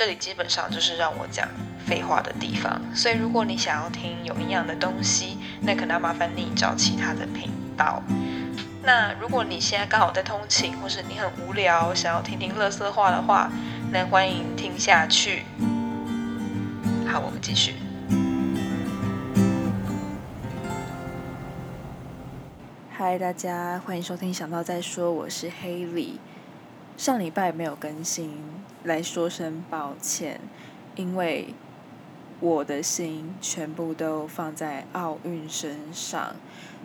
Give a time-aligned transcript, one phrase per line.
[0.00, 1.46] 这里基本上就是让我讲
[1.86, 2.80] 废话的地方。
[2.94, 8.02] 所以如果你想要听有营养的东西，那可能要麻烦你找其他的频道。
[8.82, 13.50] 那如果你现在刚好在通勤，或是你很无聊，想要听听乐色话的话，
[13.92, 15.42] 那欢迎听下去。
[17.06, 17.74] 好，我们继续。
[22.88, 26.14] 嗨，大家欢迎收听《想到再说》，我是 Haley。
[27.00, 28.30] 上礼拜没有更新，
[28.84, 30.38] 来说声抱歉，
[30.96, 31.54] 因为
[32.40, 36.36] 我的心全部都放在奥运身上。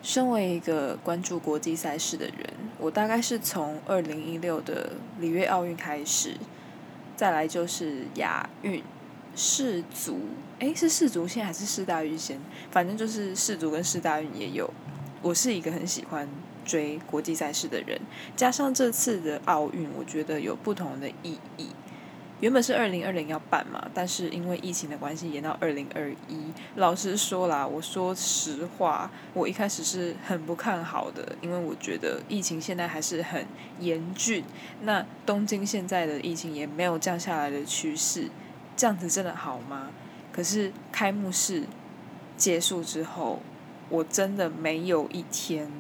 [0.02, 2.50] 身为一个关注国际赛事的人，
[2.80, 6.38] 我大概是从二零一六的里约奥运开始，
[7.18, 8.82] 再来就是亚运、
[9.36, 10.22] 世足，
[10.60, 12.40] 诶，是世足先还是世大运先？
[12.72, 14.74] 反正就是世足跟世大运也有。
[15.26, 16.30] 我是一个很喜欢
[16.64, 18.00] 追国际赛事的人，
[18.36, 21.70] 加上这次的奥运，我觉得有不同的意义。
[22.42, 26.54] 原本是二零二零要办嘛，但是因为疫情的关系延到二零二一。
[26.76, 33.48] 老实说啦，我说实话，我一开始是很不看好的，因为我觉得疫情现在还是很
[33.80, 34.44] 严峻。
[34.84, 38.30] 那东京现在的疫情也没有降下来的趋势，
[38.78, 39.90] 这样子真的好吗？
[40.32, 41.64] 可是开幕式
[42.38, 43.40] 结束之后，
[43.90, 45.72] 我真的没有一天。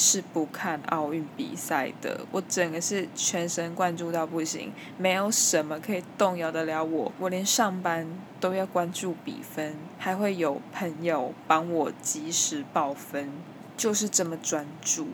[0.00, 7.10] 是不看奥运比赛的，我整个是全神贯注到不行，没有什么可以动摇得了我。
[7.18, 8.06] 我连上班
[8.38, 13.28] 都要关注比分，还会有朋友帮我及时报分，
[13.76, 15.08] 就是这么专注。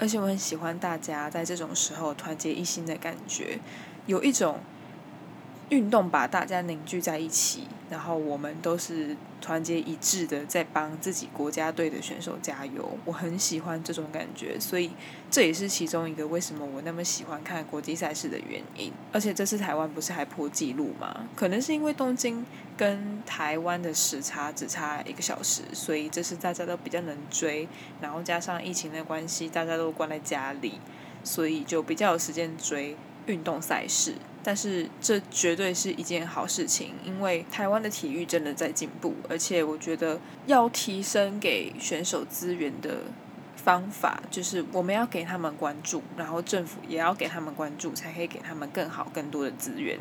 [0.00, 3.60] 而且我很喜欢大家在这种时候团结一心的感觉，
[4.06, 4.58] 有一种。
[5.74, 12.96] 运动把大家凝聚在一起，然后我们都是团结一致的在帮自己国家队的选手加油。
[13.04, 14.92] 我很喜欢这种感觉，所以
[15.28, 18.92] 这也是其中一个为什么我那么喜欢看国际赛事的原因。
[19.12, 21.28] 而且这次台湾不是还破纪录吗？
[21.34, 27.66] 可能是因为东京跟台湾的时差只差一个小时，所以这次大家都比较能追。
[28.00, 30.74] 然后加上疫情的关系，大家都关在家里，
[31.24, 34.14] 所以就比较有时间追运动赛事。
[34.44, 43.04] 但是这绝对是一件好事情，因为台湾的体育真的在进步，而且我觉得要提升给选手资源的
[43.56, 49.98] 方法，就是我们要给他们关注，然后政府也要给他们关注，才可以给他们更好、更多的资源。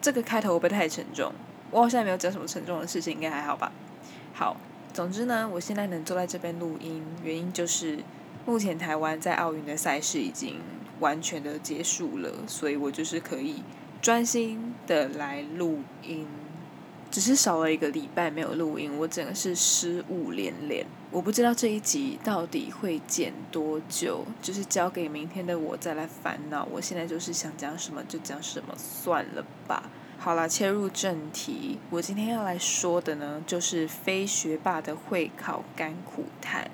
[0.00, 1.30] 这个开头会不太沉重？
[1.70, 3.70] 我好像没有讲什么沉重的事情，应该还好吧？
[4.32, 4.56] 好，
[4.94, 7.98] 总之呢，我现在能坐在这边录音，原因就是
[8.46, 10.60] 目前台湾在奥运的赛事已经。
[11.00, 13.62] 完全的结束了，所以我就是可以
[14.00, 16.26] 专心的来录音，
[17.10, 20.86] 只是少了一个礼拜没有录音，我整个是失误连连。
[21.10, 26.66] 我不知道这一集到底会剪多久，就是交给明天的我再来烦恼。
[26.70, 29.90] 我现在就是想讲什么就讲什么，算了吧。
[30.18, 36.70] 好啦，切入正题，我今天要来说的呢，就是非学霸的会考甘苦谈。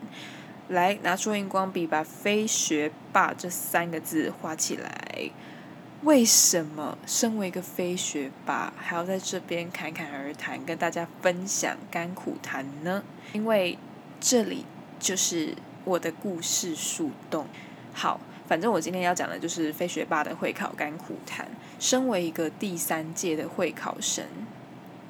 [0.72, 5.30] 来，拿出荧光笔，把“非学霸”这三个字画起来。
[6.02, 13.04] 为什么身为一个非学霸，还要在这边侃侃而谈，跟大家分享甘苦谈呢？
[13.32, 13.78] 因为
[14.20, 14.64] 这里
[14.98, 17.46] 就是我的故事树洞。
[17.92, 21.46] 好，反正我今天要讲的就是非学霸的会考甘苦谈。
[21.78, 24.24] 身为一个第三届的会考生，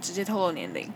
[0.01, 0.91] 直接透露年龄。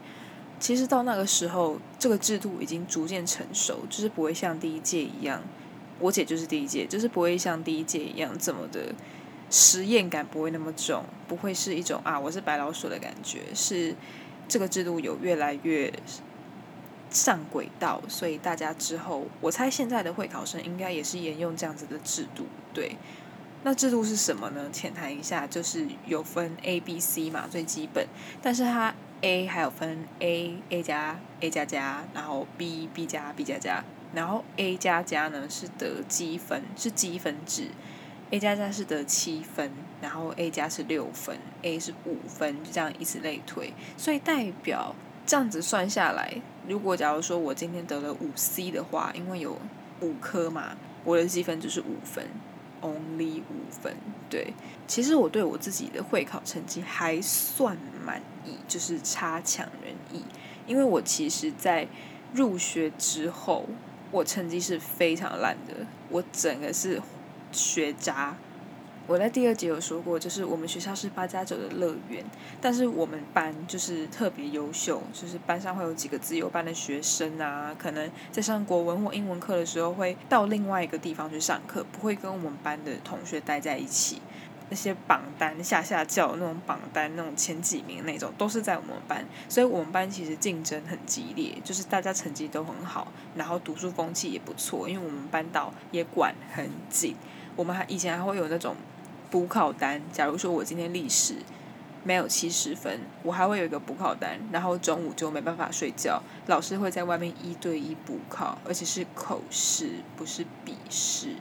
[0.59, 5.43] 其实到那个时候，这个制度已经逐渐成熟，就是不会像第一届一样，
[5.99, 8.95] 我姐就是第一届，就是不会像第一届一样这么的
[9.51, 13.95] 实验感不会那么重，不会是一种啊我是白老鼠的感觉，是
[14.49, 15.93] 这个制度有越来越
[17.11, 22.97] 上轨道，所以大家之后，我猜现在的会考生应该也是沿用这样子的制度，对。
[23.63, 24.71] 那制度是什么呢？
[24.73, 28.07] 浅谈一下，就是有分 A、B、C 嘛，最基本，
[28.41, 28.95] 但是它。
[29.23, 33.83] A 还有分 A A 加 A 加加，然后 B B 加 B 加加，
[34.15, 37.69] 然后 A 加加呢是得积分，是积分制
[38.31, 43.73] ，A 加加是得七分，然后 A 加是六分，A 是五分，就这样以此类推。
[43.97, 49.59] 所以代表这样子算下来，如果假如说我今天得了五 C 的话，因为有
[50.01, 52.25] 五科嘛，我的积分就是五分
[52.87, 53.97] ，only 五分。
[54.31, 54.55] 对，
[54.87, 58.57] 其实我对我自己的会考成绩还算满意。
[58.69, 60.23] 就是差强人意，
[60.67, 61.87] 因为我其实，在
[62.33, 63.65] 入学之后，
[64.11, 67.01] 我成绩是非常烂的，我整个是
[67.53, 68.37] 学渣。
[69.09, 72.25] 我在第二节有说过，就是我们学校是八加九的乐园，
[72.61, 84.21] 但是我们班就是特别优秀，就是班上会有几个自由班的学生啊，可能在上国文或英文课的时候，会到另外一个地方去上课，不会跟我们班的同学待在一起。
[84.69, 93.07] 那些榜单下下叫那种榜单那种前几名那种，都是在我们班，所以我们班其实竞争很激烈，就是大家成绩都很好，
[93.37, 97.15] 然后读书风气也不错，因为我们班导也管很紧，
[97.55, 98.75] 我们还以前还会有那种
[99.37, 101.35] 补考单，假如说我今天历史
[102.03, 111.35] 没有七十分，我还会有一个补考单，然后中午就没办法睡觉，老师会在外面一对一补考，而且是口试，不是笔试。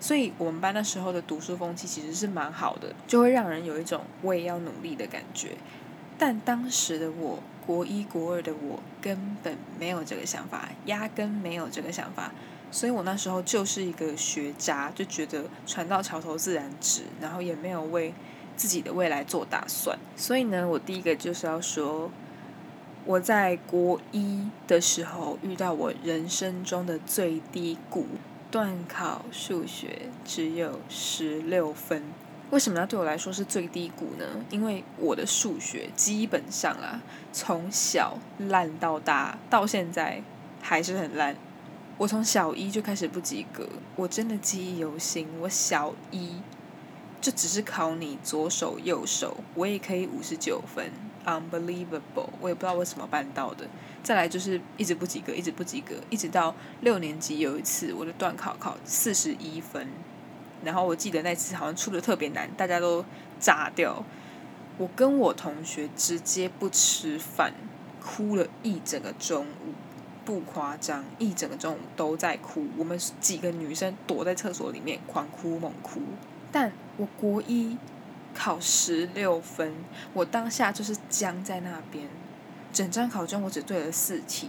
[0.00, 5.50] 所以我们班那时候的读书风气其实是蛮好的，就会让人有一种我也要努力的感觉。
[6.18, 12.32] 但当时的我，国一国二的我根本没有这个想法，压根没有这个想法。
[12.70, 18.14] 所以我那时候就是一个学渣，就觉得船到桥头自然直，然后也没有为
[18.56, 19.98] 自己的未来做打算。
[20.16, 22.10] 所以呢，我第一个就是要说，
[23.04, 28.06] 我在国一的时候遇到我人生中的最低谷。
[28.52, 32.02] 段考数学只有十六分，
[32.50, 34.26] 为什么要对我来说是最低谷呢？
[34.50, 37.00] 因为我的数学基本上啊，
[37.32, 38.18] 从小
[38.48, 40.20] 烂到大，到现在
[40.60, 41.36] 还是很烂。
[42.00, 45.28] 我从小一就开始不及格，我真的记忆犹新。
[45.38, 46.40] 我小一
[47.20, 50.90] 就只是考你左手右手，我也可以五十九分
[51.26, 52.30] ，unbelievable！
[52.40, 53.68] 我也不知道为什么办到的。
[54.02, 59.86] 再来就是一直不及格，一直不及格，一直到六年级有一次我的段考考四十一分，
[60.64, 63.04] 然后我记得那次好像出的特别难，大家都
[63.38, 64.02] 炸掉。
[64.78, 67.52] 我跟我同学直接不吃饭，
[68.02, 69.74] 哭了一整个中午，
[70.30, 72.64] 不夸张，一整个中午都在哭。
[72.78, 76.00] 我们几个女生躲在厕所里面狂哭猛哭。
[76.52, 77.76] 但我国一
[78.32, 79.74] 考十六分，
[80.12, 82.06] 我当下就是僵在那边。
[82.72, 84.48] 整张考卷我只对了四题，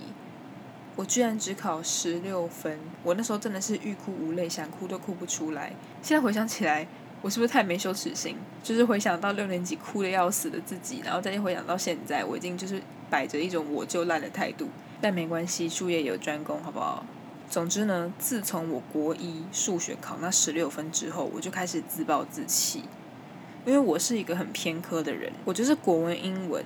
[0.96, 5.74] 我居然只考十六分，我那时候真的是欲哭无泪，想哭都哭不出来。
[6.04, 6.88] 现在回想起来，
[7.24, 8.38] 我是不是太没羞耻心？
[8.62, 12.80] 就是回想到六年级哭的要死的自己，然后再回想到现在，我已经就是
[13.10, 14.70] 摆着一种我就烂的态度。
[15.02, 17.06] 但没关系，术业有专攻，好不好？
[17.50, 22.84] 总之呢，自从我国一数学考那十六分之后，我就开始自暴自弃，
[23.66, 26.64] 因为我是一个很偏科的人，我就是国文、英文。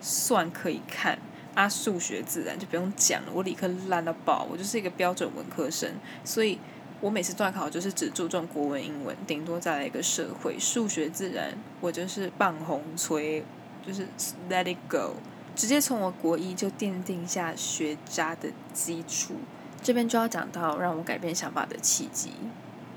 [0.00, 1.18] 算可以看，
[1.56, 3.32] 啊，数学自然就不用讲了。
[3.34, 5.90] 我理科烂到爆，我就是一个标准文科生，
[6.22, 6.56] 所以
[7.00, 13.44] 我每次段考就是只注重国文、英文，顶多再来一个社会、数学、自然，我就是棒红吹，
[13.84, 14.06] 就是
[14.48, 15.16] let it go，
[15.58, 19.34] 直接从我国一就奠定下学渣的基础。
[19.82, 22.30] 这边就要讲到让我改变想法的契机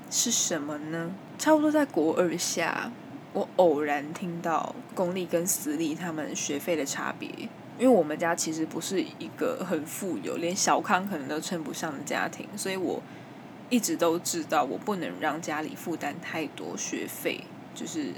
[0.08, 1.10] 是什么呢？
[1.40, 2.92] 差不多在国二下。
[3.32, 7.28] 我偶然听到公立跟私立他们学费的差别，
[7.78, 13.02] 因为我们家其实不是一个很富有，连小康可能都称不上的家庭，所以我
[13.70, 17.42] 一直都知道我不能让家里负担太多学费，
[17.74, 18.12] 就是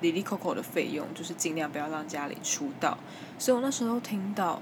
[0.00, 2.98] 里里扣扣的费用，就是尽量不要让家里出到。
[3.38, 4.60] 所以我那时候听到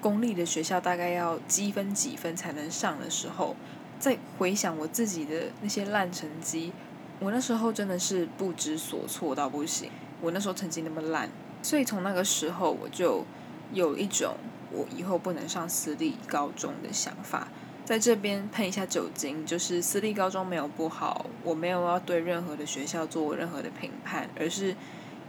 [0.00, 3.56] 公立的学校大概要积分几分才能上的时候，
[3.98, 6.72] 在回想我自己的那些烂成绩。
[7.18, 9.90] 我那时候真的是不知所措到不行，
[10.22, 11.28] 我那时候成绩那么烂，
[11.62, 13.26] 所以从那个时候我就
[13.74, 14.36] 有一种
[14.72, 17.48] 我以后不能上私立高中的想法。
[17.90, 24.76] 在这边喷一下酒精，就是私立高中没有不好，我没有要对任何的学校做任何的评判，而是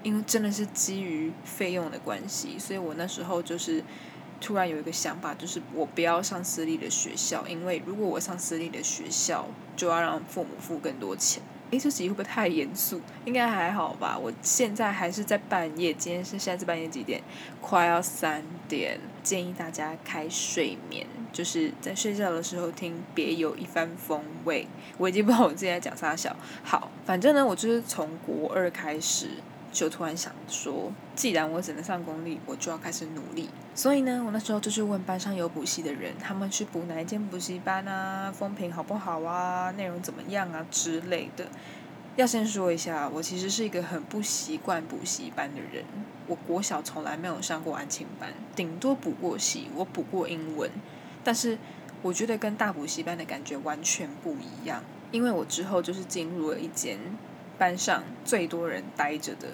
[0.03, 3.83] 因为真的是基于费用的关系，所以我那时候就是
[4.39, 11.41] 突然有一个想法，就是我不要上私立的学校，因为如果我上私立的学校，就要让父母付更多钱。
[11.71, 13.01] 诶，这集会不会太严肃？
[13.25, 14.15] 应该还好吧。
[14.15, 17.23] 我现在还是在半夜，今天是现在是半夜几点？
[17.59, 18.99] 快要三点。
[19.23, 24.67] 建议大家开睡眠，就是在睡觉的时候听，别有一番风味。
[24.97, 26.35] 我已经不知道我自己在讲啥小。
[26.63, 29.29] 好，反正呢，我就是从国二开始。
[29.73, 33.47] 就突然想说，既然我只能上公立，我就要开始努力。
[33.73, 38.29] 所以呢，我那时候就去问班上有补习的人，他们去补哪一间补习班啊？
[38.29, 39.71] 风评好不好啊？
[39.77, 41.45] 内容怎么样啊之类的。
[42.21, 45.83] 要先说一下，我其实是一个很不习惯补习班的人。
[46.27, 50.69] 我国小从来没有上过安亲班，顶多补过习，我补过英文。
[51.23, 51.57] 但是
[52.03, 56.99] 我觉得跟大补习班的感觉完全不一样，因为我之后就是进入了一间。
[57.57, 59.49] 班上最多人待着的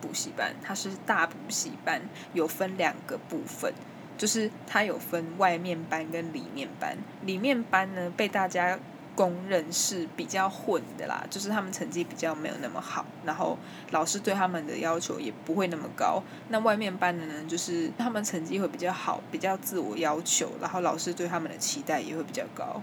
[0.00, 2.02] 补习班，它是大补习班，
[2.32, 3.72] 有分两个部分，
[4.18, 6.96] 就是它有分外面班跟里面班。
[7.22, 8.78] 里面班呢，被大家
[9.14, 13.58] 公认是比较混的啦，就是他们成绩比较没有那么好，然后
[13.90, 16.22] 老师对他们的要求也不会那么高。
[16.48, 22.82] 那外面班的呢，就是他们成绩会比较好，比较自我要求，然后老师对他们的期待也会比较高。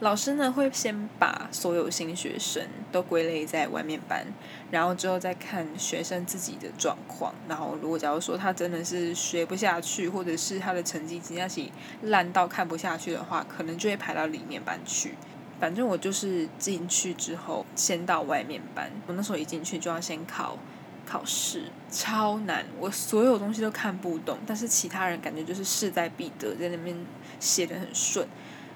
[0.00, 2.60] 老师呢会先把所有新学生
[2.90, 4.26] 都归类在外面班，
[4.68, 7.32] 然后之后再看学生自己的状况。
[7.48, 11.70] 然后如果假如说他真的是学不下去，或者是他的成绩今天起
[12.02, 15.14] 烂到看不下去的话，可能就会排到里面班去。
[15.62, 20.58] 反正我就是进去之后先到外面班，我那时候一进去就要先考
[21.06, 26.96] 考试，超难，我所有东西都看不懂，但是其他人感觉就是势在必得，在那边
[27.38, 28.26] 写的很顺。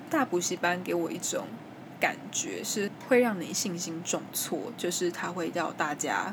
[0.09, 1.49] 大补习班给我一种
[1.99, 6.33] 感觉是会让你信心重挫，就是他会要大家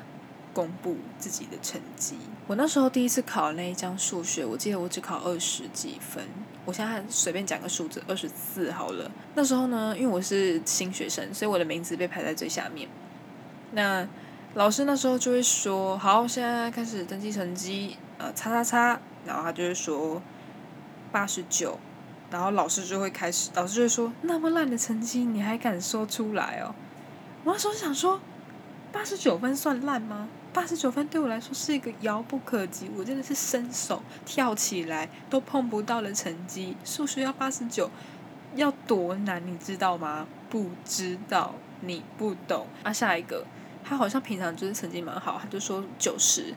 [0.53, 2.15] 公布自己的成绩。
[2.45, 6.27] 我那时候第一次考那一张数学，我记得我只考二十几分。
[6.65, 9.11] 我现在随便讲个数字，二十四好了。
[9.35, 12.87] 那时候呢，因为我是新学生，所以我的名字被排在最下面。
[13.71, 14.07] 那
[14.53, 20.21] 老师那时候就会说：“好，现在开始登记成绩，呃，叉叉叉。”然后他就会说
[21.11, 21.79] 八十九。
[22.31, 26.73] 然后老师就会开始，老师就会说：“那么烂的成绩，你还敢说出来哦？”
[27.43, 28.19] 我那时候想说，
[28.91, 30.29] 八十九分算烂吗？
[30.53, 36.77] 八十九分对我来说是一个遥不可及，我真的是伸手跳起来都碰不到的成绩。
[36.85, 37.89] 数学要八十九，
[38.55, 40.27] 要多难，你知道吗？
[40.49, 42.67] 不知道，你不懂。
[42.83, 43.43] 啊，下一个，
[43.83, 46.53] 他好像平常就是成绩蛮好，他就说九十。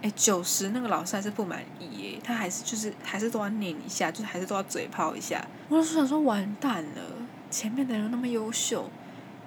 [0.00, 5.42] 哎，九十那个老师还是不满意耶，他还是就是还是都要念一下，就是还是都要嘴炮一下。
[5.68, 7.00] 我那时候想说，完蛋了，
[7.50, 8.90] 前面的人那么优秀，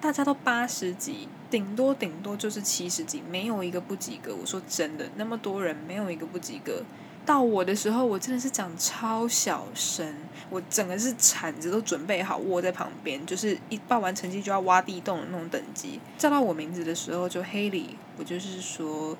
[0.02, 4.36] 大家都八十几，顶多顶多就是七十几，没有一个不及格。
[4.36, 6.84] 我说真的，那么多人没有一个不及格。
[7.26, 10.16] 到我的时候，我真的是讲超小声，
[10.50, 16.00] 我整个是铲子都准备好握在旁边，就是一报完成绩就要挖地洞的那种等级。
[16.18, 19.18] 叫到我名字的时候，就黑里，我就是说。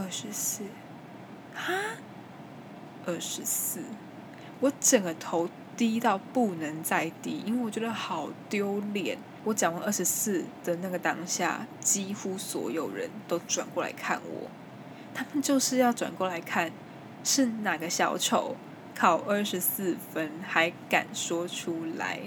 [0.00, 0.62] 二十四，
[1.52, 1.74] 哈，
[3.04, 3.80] 二十四，
[4.60, 9.18] 我整个头低到不能再低，因为我觉得好丢脸。
[9.44, 14.50] 我讲完二十四的那个当下，几乎所有人都转过来看我，
[15.14, 16.70] 他们就是要转过来看，
[17.24, 18.56] 是哪个小丑
[18.94, 22.20] 考二十四分还敢说出来？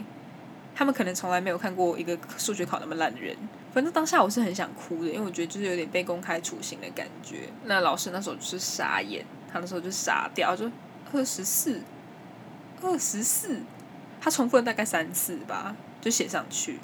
[0.74, 3.36] 他们可能从来没有看过一个数学考那么烂的人。
[3.74, 7.50] 反正当下我是很想哭的，因为我觉得就是有点被公开处刑的感觉。
[7.66, 10.70] 那老师那时候就是傻眼，他那时候就傻掉，就
[11.14, 11.82] 二十四，
[12.82, 13.60] 二十四，
[14.20, 16.80] 他重复了大概三次吧，就写上去。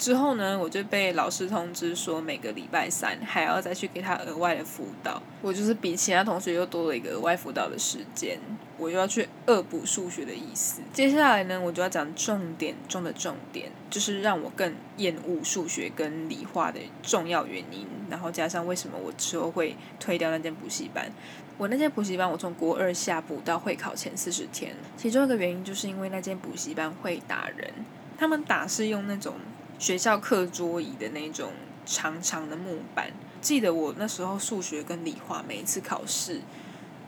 [0.00, 5.22] 之后呢，我就被老师通知说，每个礼拜三还要再去给他额外的辅导。
[5.42, 8.40] 我就是比其他同学又多了一个额外辅导的时间，
[8.78, 10.80] 我又要去恶补数学的意思。
[10.90, 17.86] 接下来呢，我就要讲重点中的重点，就是让我更厌恶数学跟理化的重要原因。
[18.08, 21.12] 然后加上为什么我之后会推掉那间补习班。
[21.58, 27.70] 我那间补习班，我从国二下补到会考前四十天，其中一个原因就是因为那间补习班会打人，
[28.16, 29.34] 他们打是用那种。
[29.80, 31.52] 学校课桌椅的那种
[31.86, 33.10] 长长的木板，
[33.40, 36.42] 记得我那时候数学跟理化每一次考试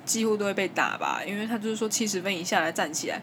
[0.06, 3.20] 几乎都会被打吧，因为他就是说七十分以下来站起来，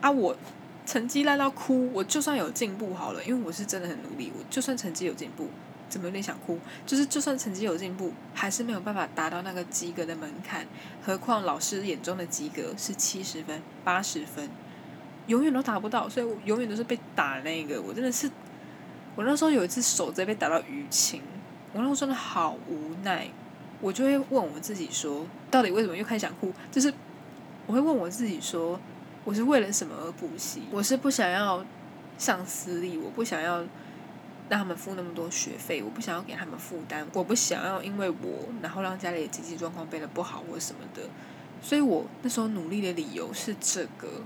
[0.00, 0.36] 啊我
[0.84, 5.48] 成绩烂到哭，我就算有进步好了，因为我是真的很努力，我就算成绩有进步，
[5.88, 6.58] 怎么有点想哭？
[6.84, 10.66] 就是就算成绩有进步，还是没有办法达到那个及格的门槛，
[11.04, 14.50] 何况老师眼中的及格是七十分、八十分，
[15.28, 18.28] 永远都达不到，所以我永远都是被打那个，我真的是。
[19.18, 21.20] 我那时候有一次手直接被打到淤青，
[21.72, 23.26] 我那时候真的好无奈，
[23.80, 26.52] 我就会问我自己说，到底为什么又开始想哭？
[26.70, 26.94] 就是
[27.66, 28.78] 我会问我自己说，
[29.24, 30.62] 我是为了什么而补习？
[30.70, 31.66] 我是不想要
[32.16, 33.56] 上私立，我不想要
[34.48, 41.02] 让他们付那么多学费，我不想要给他们负担，我不想要因为我然后让家里的经济状况变得不好或什么的，
[41.60, 44.22] 所以我那时候努力的理由是这个。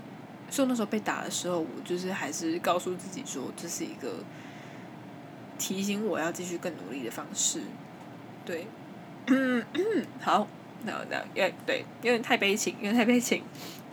[0.50, 4.16] 所以那时候被打的时候，我就是还是告诉自己说，这是一个。
[5.62, 7.60] 提醒我要继续更努力的方式，
[8.44, 8.66] 对，
[10.20, 10.48] 好，
[10.84, 13.44] 那那因对，有点太悲情，有点太悲情，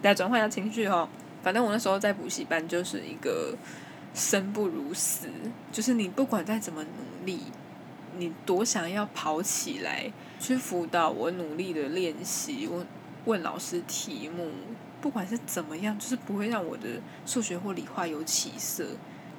[0.01, 1.07] 来转换一下情绪哈。
[1.43, 3.55] 反正我那时候在补习班就是一个
[4.15, 5.27] 生不如死，
[5.71, 7.39] 就是你不管再怎么努力，
[8.17, 12.83] 你多想要跑起来去辅导，我努力的练习，我
[13.25, 14.49] 问老师题目，
[14.99, 18.88] 不管是怎么样，就是不会让我的数学或理化有起色。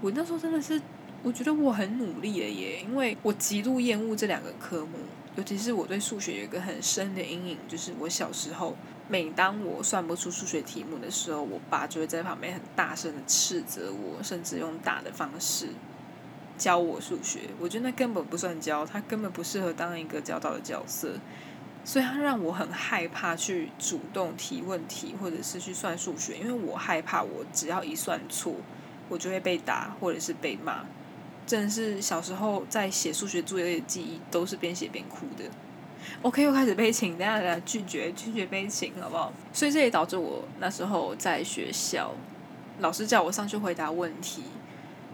[0.00, 0.80] 我那时候真的是。
[1.22, 4.98] 我觉得我很努力了耶，因为我极度厌恶这两个科目，
[5.36, 8.74] 尤其是我对数学有一个很深的阴影，就是我小时候，
[9.06, 15.68] 每当我算不出数学题目的时候，我爸就会在旁边很大声的斥责我，甚至用打的方式
[16.56, 17.40] 教我数学。
[17.58, 21.18] 我觉得那根本不算教，他根本不适合当一个教导的角色，
[21.84, 28.54] 所以他让我很害怕去主动提问题，或者是去算数学，因为我害怕我只要一算错。
[29.10, 30.84] 我就会被打或者是被骂。
[31.50, 35.42] 真的是小时候在写数学作业的记忆，都是边写边哭的。
[36.22, 39.32] OK，又开始悲情，等下来拒绝拒绝悲情，好不好？
[39.52, 42.14] 所以这也导致我那时候在学校，
[42.78, 44.44] 老师叫我上去回答问题，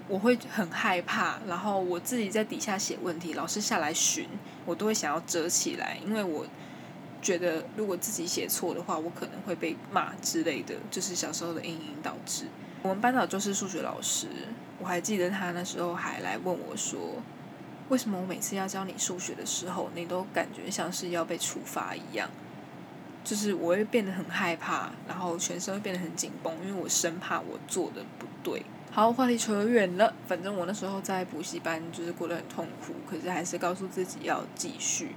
[0.08, 4.28] 我会很害怕，然后我自己在底下写问题，老师下来巡，
[4.66, 6.44] 我都会想要遮起来，因为我
[7.22, 12.44] 觉得如果自己写错的话，我可能会被骂之类的，就是小时候的阴影导致。
[12.82, 14.26] 我们班长就是数学老师。
[14.78, 16.98] 我还记得他那时候还来问我说
[17.88, 22.28] ：“为什么我每次要教你数学的时候，你都感觉像是要被处罚一样？
[23.24, 30.14] 就是我会变得很害怕，然后全身会变得很紧绷，因为我生怕我做的不对。”好，话题扯远了。
[30.28, 35.14] 反正我那时候在补习班就是过得很痛苦，可是还是告诉自己要继续。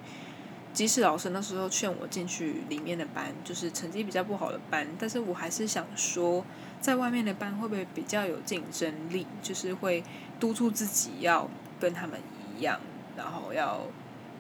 [0.72, 6.46] 即使老师那时候劝我进去里面的班，就是成绩比较不好的班，但是我还是想说。
[6.82, 9.28] 在外面的班会不会比较有竞争力？
[9.44, 10.02] 就是会
[10.40, 12.18] 督促自己要跟他们
[12.58, 12.80] 一样，
[13.18, 13.82] 然后要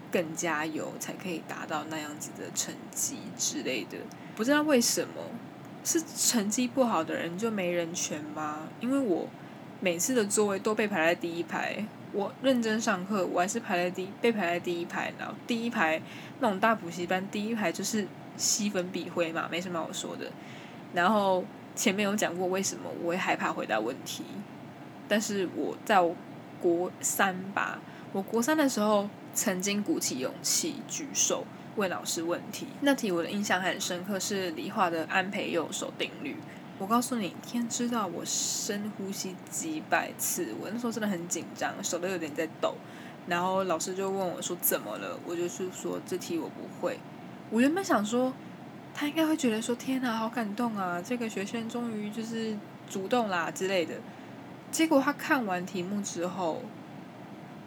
[0.09, 3.97] 更加油，才可以达到那样子的成绩之类的。
[4.35, 5.21] 不知道为什么
[5.83, 8.69] 是成绩不好的人就没人权吗？
[8.79, 9.27] 因为我
[9.81, 15.11] 每次的座位都被排在第一排，我认真上课，我还是排在第被排在第一排。
[15.19, 16.01] 然后第一排
[16.39, 20.31] 那种大补习班，第一排就是吸粉笔灰嘛，没什么好说的。
[20.93, 21.43] 然后。
[21.79, 24.21] 前面有讲过为什么我会害怕回答问题，
[25.07, 26.13] 但是我在我
[26.59, 27.79] 国三吧，
[28.11, 31.45] 我国三的时候曾经鼓起勇气举手
[31.77, 32.67] 问老师问题。
[32.81, 36.35] 那题我的印象很深刻，是理化的安培右手定律。
[36.79, 42.75] 我告诉你，天知道我深呼吸几百次，我那时候真的很紧张，手都有点在抖。
[43.25, 46.99] 然后老师就问我说怎么了，我就是说这题我不会。
[47.49, 48.33] 我原本想说。
[48.93, 51.01] 他应该会觉得说：“天哪，好感动啊！
[51.01, 52.57] 这个学生终于就是
[52.89, 53.95] 主动啦之类的。”
[54.71, 56.61] 结果他看完题目之后，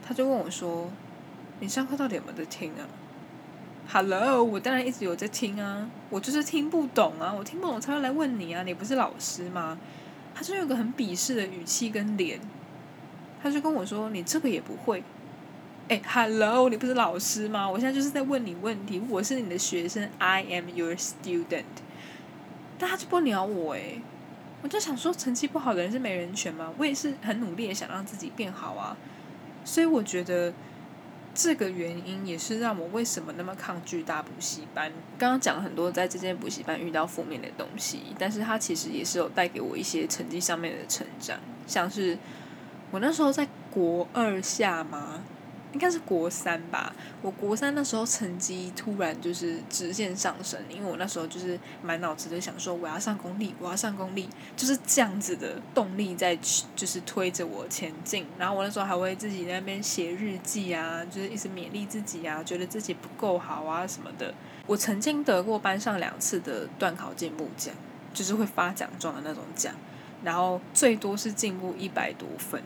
[0.06, 0.90] 他就问我说
[1.60, 2.84] ：“你上课到底有没有在听啊
[3.90, 9.78] ？”“Hello，我当然一直有在听啊，我就是听不懂啊，我听不懂才会来问你啊，你不是老师吗？”
[10.34, 12.40] 他就有个很鄙视的语气跟脸，
[13.42, 15.02] 他就跟我说：“你这个也不会。”
[15.92, 17.68] 哎，Hello，你不是老师吗？
[17.68, 21.64] 我现在就是在问你问题，我是你的学生，I am your student。
[22.78, 24.00] 但他就不鸟我哎，
[24.62, 26.72] 我就想说，成绩不好的人是没人权吗？
[26.78, 28.96] 我也是很努力的想让自己变好啊，
[29.66, 30.54] 所以我觉得
[31.34, 34.90] 这个原因也是让我为什么那么抗拒大补习班。
[35.18, 42.16] 刚刚讲了很多在这间补习班遇到负面的东西，但是它其实也是有带给我一些成绩上面的成长，像是
[42.90, 45.22] 我那时候在国二下嘛？
[45.72, 56.36] 应该是国三吧，我国三那时候成绩突然就是直线上升，因为我那时候就是满脑子的想说我要上公立，我要上公立，就是这样子的动力在
[56.76, 58.26] 就是推着我前进。
[58.38, 64.34] 然后我那时候还会自己那边写日记啊，就是一直勉励自己啊，觉得自己不够好啊什么的。
[64.66, 67.74] 我曾经得过班上两次的段考进步奖，
[68.12, 69.74] 就是会发奖状的那种奖，
[70.22, 72.62] 然后最多是进步一百多分，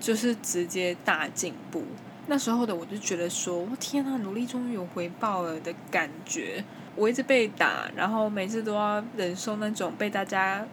[0.00, 1.84] 就是直接大进步。
[2.26, 6.64] 那时候的我就觉得说，我天呐，努力终于有回报了的感觉。
[6.96, 10.66] 我一直被打，然后每次都要忍受那种被大家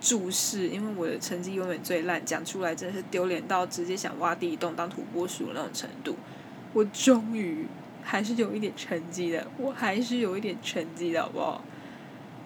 [0.00, 6.16] 注视，因为我的成绩永远最烂，讲出来真的是丢脸到直接想挖地洞当土拨鼠那种程度。
[6.72, 7.66] 我终于
[8.02, 11.62] 还是有一点成绩的，我还是有一点成绩的，好不好？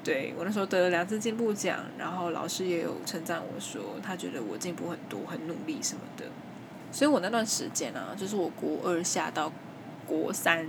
[0.04, 6.26] 对我那时候得了两次进步奖，然后老师也有称赞我说，他觉得我进步很多，很努力什么的。
[6.94, 9.50] 所以我那段时间啊，就是我国二下到
[10.06, 10.64] 国三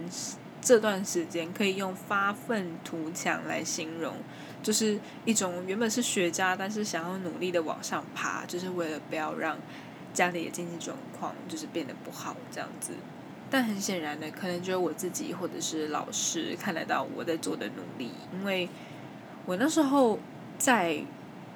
[0.59, 4.15] 这段时间，可以用发愤图强来形容，
[4.63, 9.55] 就是一种原本是学渣，但是想要努力的往上爬，就是为了不要让
[10.15, 12.93] 家里的经济状况就是变得不好这样子。
[13.51, 18.67] 但很显然的，可能只有我自己或者是老师看得到我在做的努力，因为
[19.45, 20.17] 我那时候
[20.57, 21.03] 在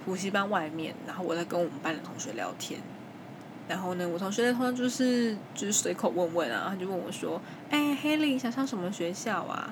[0.06, 2.80] 补习班外面，然后我在跟我们班的同学聊天。
[3.70, 9.72] 然后呢，我同学的通常就是就是随口问问啊，他就问我说：“哎，黑莉想上什么学校啊？”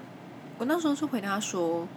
[0.60, 1.88] 我那时候就回答说：“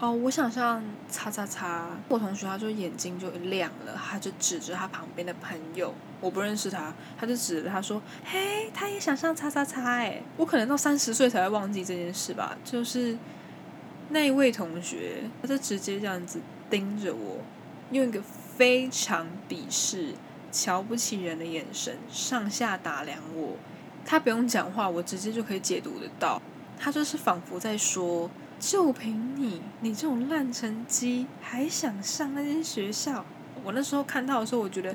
[0.00, 12.56] 哦，我想上叉叉叉。”我同学他就眼睛就亮了，他就指着他旁边的朋友，我不认识他，他就指着他说：“嘿，他也想上叉叉叉。”哎，我可能到三十岁才会忘记这件事吧。
[12.64, 13.18] 就是
[14.08, 17.36] 那一位同学，他就直接这样子盯着我，
[17.90, 18.22] 用一个
[18.56, 20.14] 非常鄙视。
[20.50, 23.56] 瞧不起人的眼神，上下打量我，
[24.04, 26.40] 他不用讲话，我直接就可以解读得到。
[26.78, 33.24] 他就是仿佛在说：“就凭你，你这种烂成绩，还想上那间学校
[33.62, 34.94] 我那时候看到的时候，我觉得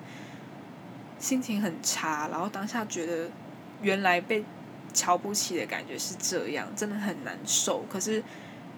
[1.19, 3.29] 心情很差，然后当下觉得
[3.81, 4.43] 原来被
[4.93, 7.85] 瞧不起的感觉是这样，真的很难受。
[7.87, 8.23] 可是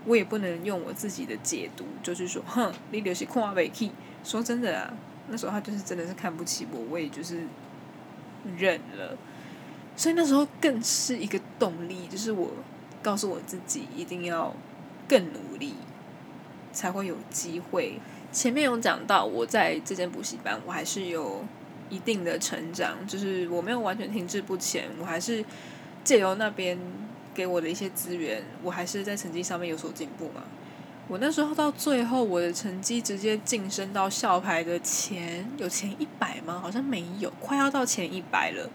[0.06, 3.92] 我也不能用我自己的解读，就是说，哼，你就是看不起。
[4.24, 4.94] 说真的啊，
[5.30, 7.46] 那时候他就是真的是看不起我，我也就是
[8.58, 9.18] 忍了。
[9.96, 12.52] 所以那时候更是一个动力，就是我
[13.02, 14.56] 告诉我自己一定要
[15.08, 15.74] 更努力，
[16.72, 18.00] 才会有机会。
[18.32, 21.44] 前面有讲到，我在这间补习班，我还是有
[21.90, 25.44] 一定的成长，就是我没有完全停滞不前，我还是
[26.04, 26.78] 借由那边
[27.34, 30.44] 给我的一些资源，我还是在成绩上面有所进步嘛。
[31.10, 36.60] 我那时候到最后，我的成绩直接晋升到校牌的前有前一百吗？
[36.62, 38.70] 好像没有，快要到前一百了。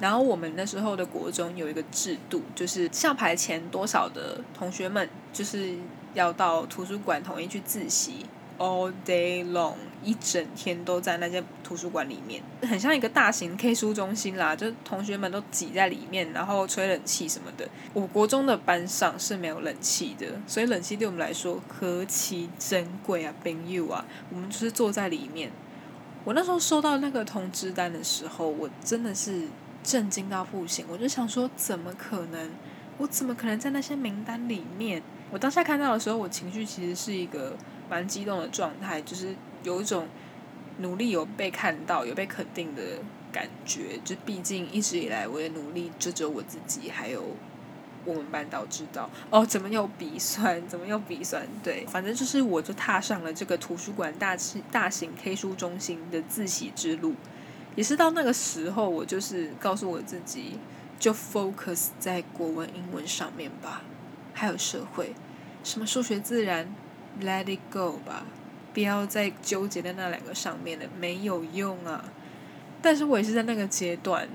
[0.00, 5.76] 然后我们那时候的国中有一个制度，就是校牌前多少的同学们，就是
[6.12, 8.26] 要到图书馆统一去自习。
[8.58, 17.68] All day long，一整天都在那间图书馆里面，很像一个大型 K 书中心啦，就同学们都挤在里面，然后吹冷气什么的。
[17.92, 24.06] 我国中的班上是没有冷气的，所以冷气对我们来说何其珍贵啊朋友啊！
[24.30, 25.50] 我们就是坐在里面。
[26.24, 29.48] 我那时候收到那个通知单的时候，我真的是
[29.82, 32.50] 震惊到不行，我就想说，怎么可能？
[32.96, 35.02] 我怎么可能在那些名单里面？
[35.30, 37.54] 我当下看到的时候，我情绪其实是一个。
[37.88, 40.06] 蛮激动的状态，就是有一种
[40.78, 42.82] 努力有被看到、有被肯定的
[43.32, 43.98] 感觉。
[44.04, 47.22] 就毕竟一直以来我的努力，就只有我自己还有
[48.04, 49.08] 我们班导知道。
[49.30, 50.66] 哦，怎么又鼻酸？
[50.68, 51.46] 怎么又鼻酸？
[51.62, 54.36] 对，反正就是我就踏上了这个图书馆大
[54.70, 57.14] 大型 K 书中心的自习之路。
[57.74, 60.58] 也是到那个时候，我就是告诉我自己，
[60.98, 63.82] 就 focus 在国文、英文上面吧，
[64.32, 65.12] 还有社会，
[65.62, 66.74] 什么数学、自然。
[67.22, 68.26] Let it go 吧，
[68.74, 72.04] 不要再纠结在那两个上面了，没有用啊。
[72.82, 74.28] 但是我也是在那个阶段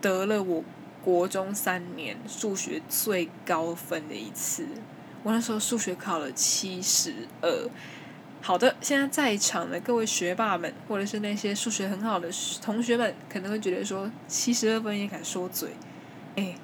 [0.00, 0.64] 得了我
[1.04, 4.66] 国中三年数学最高分的一次。
[5.22, 7.68] 我那时候数学考了七十二。
[8.40, 12.30] 好的，现在在场的各位学霸们，或者是那些数学很好的
[12.62, 15.68] 同学们，可能会觉得说七十二分也敢说嘴？
[16.36, 16.54] 哎，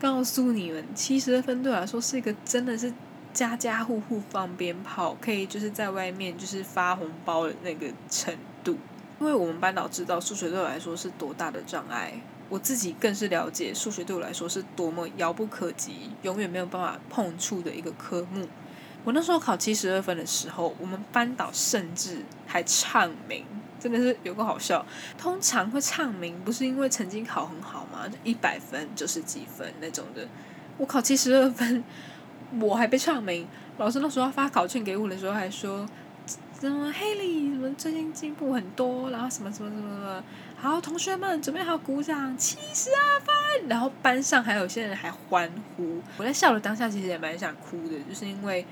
[0.00, 2.90] 告诉你们，七十二分对我来说是一个真的是。
[3.32, 8.76] 家家户户放鞭炮，可以就是在外面就是发红包的那个程度。
[9.20, 12.12] 因为我们班导知道数学对我来说是多大的障碍，
[12.48, 18.48] 我自己更是了解数学对我来说是多么遥不可及、永远没有办法碰触的一个科目。
[19.04, 23.44] 我那时候考七十二分的时候，我们班导甚至还唱名，
[23.78, 24.84] 真的是有个好笑。
[25.16, 28.10] 通常会唱名不是因为曾经考很好吗？
[28.24, 30.26] 一百分九十几分那种的，
[30.78, 31.84] 我考七十二分。
[32.60, 33.46] 我还被唱名，
[33.78, 35.86] 老师那时候发考卷给我的时候还说，
[36.60, 40.24] 什么黑里什么最近进步很多，然后什么什么什么什么，
[40.56, 48.66] 好同学们准备好鼓掌，七十二分，然后班上还有些人还欢呼，我在笑的当下其实也蛮想哭的，就是因为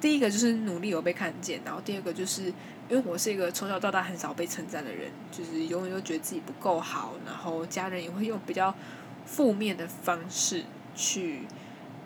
[0.00, 2.54] 第一个就是努力有被看见，然后第二个就是因
[2.90, 8.74] 为我是一个从小到大很少被称赞的人，就是永远都觉得自己不够好，然后家人也会用比较
[9.24, 10.64] 负面的方式
[10.96, 11.42] 去。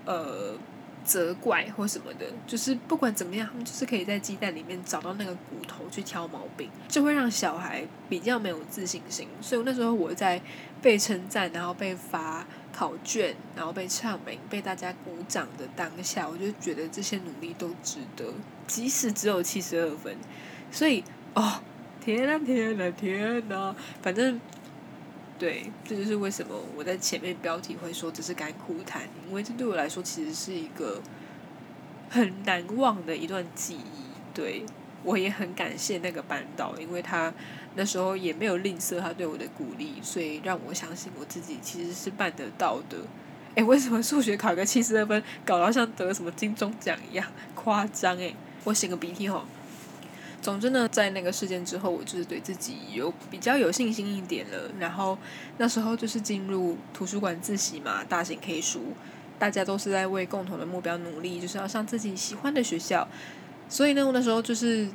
[0.09, 0.57] 呃，
[1.05, 9.29] 责怪或什么的，就是不管怎么样，他们就是可以在鸡蛋里面找到那个骨头去挑毛病，就会让小孩比较没有自信心。
[9.43, 10.41] 所以那时候我在
[10.81, 18.33] 被称赞，然后被罚考卷，然后被唱名，被大家鼓掌的当下，我就觉得这些努力都值得，
[18.67, 20.17] 即使只有七十二分。
[20.73, 21.61] 所以，哦，
[22.03, 24.41] 天呐天呐天呐，反正。
[25.39, 31.01] 对，这就是为什么我在前面标题会说这是干苦谈，因为这对我来说其实是一个
[32.11, 34.09] 很难忘的一段记忆。
[34.35, 34.65] 对
[35.05, 37.33] 我也很感谢那个班导，因为他
[37.77, 42.99] 那时候也没有吝啬他对我的鼓励，所以让我相信我自己其实是办得到的。
[43.55, 48.19] 哎，为什么数学考个七十二分，搞到像得了什么金钟奖一样夸张？
[48.19, 49.45] 哎，我擤个鼻涕吼。
[50.41, 54.71] 总之呢，在那个事件之后，我就是对自己有比较有信心一点了。
[54.79, 55.19] 然后
[55.59, 58.93] 那时候就是进入图书馆自习嘛，大型 K 书，
[59.39, 63.07] 大家都是在为共同的目标努力，就是要上自己喜欢的学校。
[63.69, 64.89] 所以呢，我那时候就是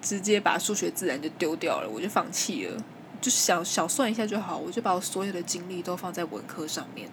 [0.00, 2.76] 直接把数学、自然就丢掉了，我就放弃了，
[3.20, 4.56] 就小小算一下就好。
[4.56, 7.08] 我就把我所有的精力都放在文科上面，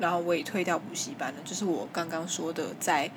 [0.00, 3.10] 然后我也退掉补习班了，就是我刚刚说的在。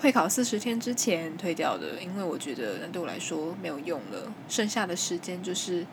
[0.00, 4.32] 会考四十天之前退掉的，因为我觉得那对我来说没有用了。
[4.48, 5.86] 剩下的时间就是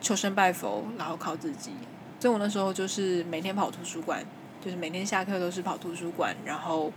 [0.00, 1.72] 求神拜佛，然后靠自己。
[2.18, 4.22] 所以我那时候就是每天跑图书馆，
[4.62, 6.92] 就是每天下课都是跑图书馆，然后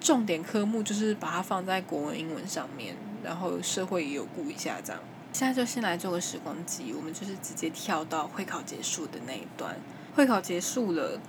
[0.00, 5.00] 重点科目就是把它放在国文、英文上面，然后社会也有顾一下这样。
[5.32, 9.76] 现在就先来做个时光机，我们就是直接跳到会考结束的那一段。
[10.16, 11.20] 会考结束了，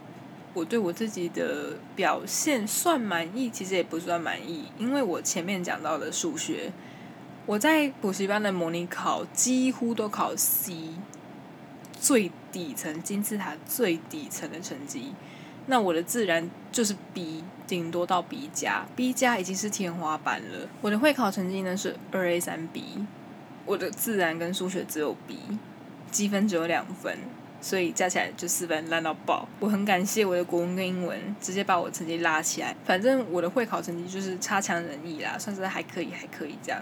[0.54, 6.72] 我对我自己的表现算满意，其实也不算满意，因为我前面讲到的数学，
[7.46, 10.74] 我在补习班的模拟考几乎都考 C，
[12.00, 15.14] 最底层金字塔最底层的成绩。
[15.68, 20.68] 那我的自然就是 B，顶多到 B 加，B 加已经是天花板了。
[20.82, 23.06] 我的会考成绩呢是二 A 三 B，
[23.68, 25.38] 我的自然跟数学只有 B，
[26.10, 27.20] 积分只有两分，
[27.62, 29.48] 所以加起来就四分，烂到爆。
[29.60, 32.76] 我很感谢我的国文跟英文，直接把我成绩拉起来。
[32.86, 36.82] 反正我的会考成绩就是差强人意啦，算是还可以，还可以这样。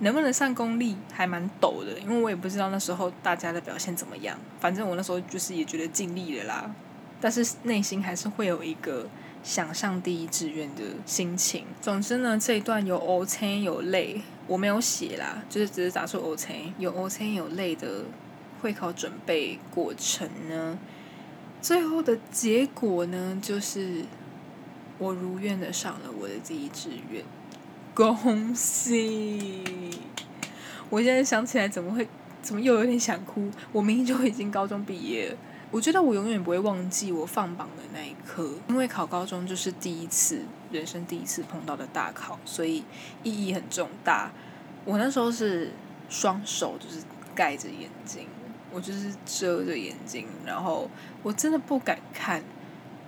[0.00, 4.38] 能不能上公立还蛮陡的，因为我也不知道那时候大家的表现怎么样。
[4.60, 6.70] 反正我那时候就是也觉得尽力了啦。
[7.20, 9.08] 但是内心还是会有一个
[9.42, 11.64] 想上第一志愿的心情。
[11.80, 18.04] 总之呢，这一段有 O 青有泪，我没有写啦，就是只是打出 O 青有 O 青有泪的
[18.60, 20.78] 会考准备过程呢。
[21.60, 24.04] 最后的结果呢，就是
[24.98, 27.24] 我如愿的上了我的第一志愿，
[27.94, 29.64] 恭喜！
[30.88, 32.08] 我现在想起来，怎么会
[32.40, 33.50] 怎么又有点想哭？
[33.72, 35.36] 我明明就已经高中毕业了。
[35.70, 40.40] 我觉得我永远不会忘记我放榜的那一刻，因为考高中就是第一次，
[40.72, 42.84] 人生第一次碰到的大考，所以
[43.22, 44.30] 意义很重大。
[44.86, 45.72] 我那时候是
[46.08, 47.02] 双手就是
[47.34, 48.26] 盖着眼睛，
[48.72, 50.90] 我就是遮着眼睛，然后
[51.22, 52.42] 我真的不敢看，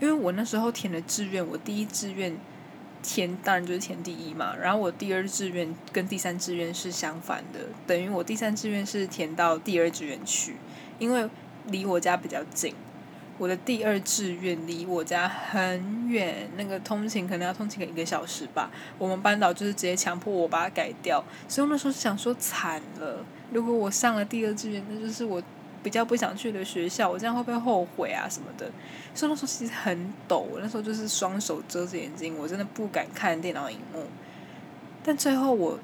[0.01, 2.37] 因为我那时候填的志愿，我第一志愿
[3.03, 10.57] 填当然就是填第一嘛，然后我第二志愿跟第三志愿是相反的，等于我第三志愿是填到第二志愿去，
[10.99, 11.29] 因为。
[11.67, 12.75] 离我家比较近，
[13.41, 18.71] 我的第二志愿离我家很远，那个通勤可能要通勤个一个小时吧。
[18.99, 25.43] 我们班导就是直接强迫我把它改掉，所以我那时候想说惨了，如果我上了第二志愿，那就是我
[25.83, 28.71] 比较不想去的学校，我这样会不会后悔啊什么的？
[29.15, 34.05] 所以那时候其实很抖，那时候就是双手遮着眼睛，我真的不敢看电脑荧幕。
[35.03, 35.79] 但最后我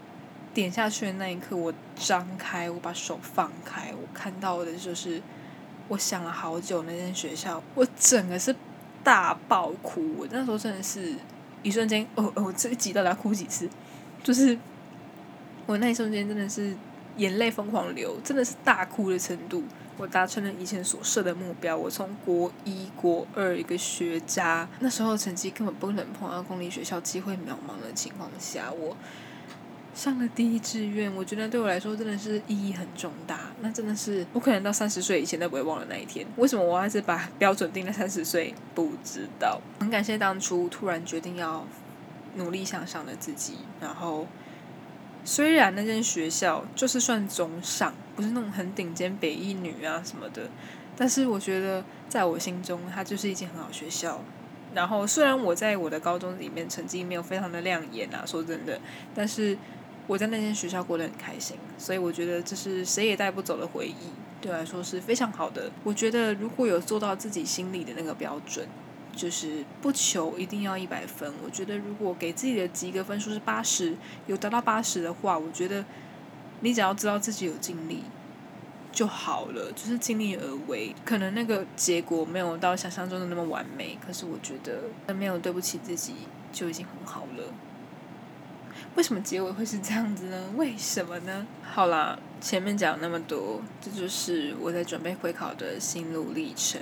[0.53, 5.23] 点下去的那一刻，我张开，我把手放开，我看到的就是。
[5.89, 8.55] 我想了好久那间学校，我整个是
[9.05, 10.15] 大爆哭。
[10.19, 11.15] 我那时候真的是
[11.63, 13.69] 一瞬间，哦哦，这一集到底要哭几次？
[14.23, 14.59] 就是
[15.67, 16.77] 我那一瞬间真的是
[17.17, 19.63] 眼泪疯狂流，真的是大哭的程度。
[19.99, 28.97] 我达成了以前所设的目标，我从国一、国二一个学渣，那时候成绩根本不能碰到公立学校，机会渺茫的情况下，我。
[29.97, 33.51] 上了第一志愿，我觉得对我来说真的是意义很重大。
[33.63, 36.27] 那真的是我可能到三十岁以前都不会忘了那一天。
[36.37, 38.55] 为什么我还是把标准定在三十岁？
[38.75, 39.59] 不知道。
[39.81, 41.67] 很感谢当初突然决定要
[42.35, 43.55] 努力向上的自己。
[43.81, 44.27] 然后，
[45.25, 50.43] 虽然那间学校就是算中上，不是那种很顶尖北一女啊什么的，
[50.95, 54.23] 但是我觉得在我心中，它就是一间很好学校。
[54.75, 58.79] 然后，虽然我在我的高中里面成绩没有非常的亮眼啊，说真的，
[59.15, 59.57] 但是。
[60.07, 63.95] 我在那间学校过得很开心，所以我觉得这是谁也带不走的回忆，
[64.41, 65.71] 对我来说是非常好的。
[65.83, 68.67] 我觉得如果有做到自己心里的那个标准，
[69.15, 71.33] 就是不求一定要一百分。
[71.45, 75.85] 我觉得如果给自己的及格分数是八十，有达到八十的话，我觉得
[76.61, 78.03] 你只要知道自己有尽力
[78.93, 80.95] 就好了，就是尽力而为。
[81.05, 86.15] 可能那个结果没有到想象中的那么完美，可是我觉得没有对不起自己
[86.53, 87.45] 就已经很好了。
[88.95, 90.51] 为什么结尾会是这样子呢？
[90.57, 91.47] 为什么呢？
[91.63, 96.81] 好啦，前面讲那么多，这就是我在准备会考的心路历程。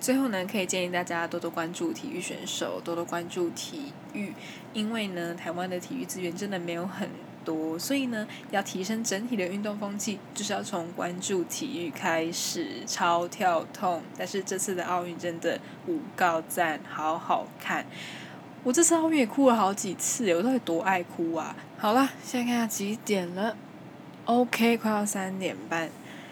[0.00, 4.32] 最后呢，可以建议大家多多关注体育选手，多多关注体育，
[4.72, 7.08] 因为呢，台湾的体育资源真的没有很
[7.44, 12.84] 多，所以呢，要提升整体的运动风气，就是要从关注体育开始。
[12.84, 17.86] 超跳痛，但是这次的奥运真的五告赞，好好看。
[18.64, 21.56] 我这次奥运也哭了好几次，我到底多爱哭啊！
[21.78, 23.56] 好了，现在看下几点了
[24.24, 25.90] ，OK，快要三点半，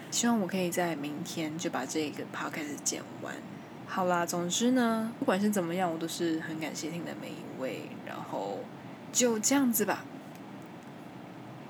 [0.09, 3.35] 希望我可以在明天就把这个 podcast 剪完。
[3.85, 8.59] 好啦，总之呢，不管是怎么样，我都是很感谢听的每一位，然后
[9.11, 10.05] 就这样子吧，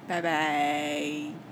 [0.08, 1.51] 拜拜。